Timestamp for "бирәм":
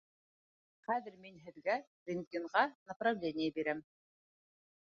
3.61-3.87